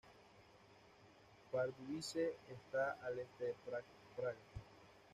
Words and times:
Pardubice 1.51 2.33
está 2.49 2.97
al 3.05 3.19
este 3.19 3.43
de 3.45 3.55
Praga. 4.15 4.35